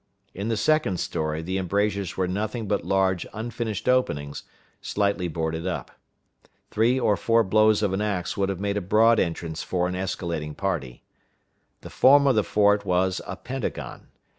In 0.33 0.47
the 0.47 0.57
second 0.57 0.99
story 0.99 1.43
the 1.43 1.59
embrasures 1.59 2.17
were 2.17 2.27
nothing 2.27 2.67
but 2.67 2.83
large 2.83 3.27
unfinished 3.35 3.87
openings, 3.87 4.41
slightly 4.81 5.27
boarded 5.27 5.67
up. 5.67 5.91
Three 6.71 6.99
or 6.99 7.15
four 7.15 7.43
blows 7.43 7.83
of 7.83 7.93
an 7.93 8.01
axe 8.01 8.35
would 8.35 8.49
have 8.49 8.59
made 8.59 8.77
a 8.77 8.81
broad 8.81 9.19
entrance 9.19 9.61
for 9.61 9.87
an 9.87 9.93
escalading 9.93 10.55
party. 10.55 11.03
The 11.81 11.91
form 11.91 12.25
of 12.25 12.33
the 12.33 12.43
fort 12.43 12.83
was 12.83 13.21
a 13.27 13.35
pentagon. 13.35 14.07